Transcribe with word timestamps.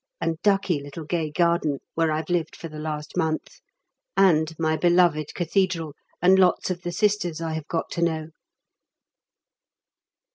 and 0.19 0.41
ducky 0.41 0.81
little 0.81 1.03
gay 1.03 1.29
garden, 1.29 1.77
where 1.93 2.11
I've 2.11 2.31
lived 2.31 2.55
for 2.55 2.67
the 2.67 2.79
last 2.79 3.15
month; 3.15 3.59
and 4.17 4.51
my 4.57 4.75
beloved 4.75 5.35
Cathedral, 5.35 5.93
and 6.23 6.39
lots 6.39 6.71
of 6.71 6.81
the 6.81 6.91
Sisters 6.91 7.39
I 7.39 7.53
have 7.53 7.67
got 7.67 7.91
to 7.91 8.01
know. 8.01 8.27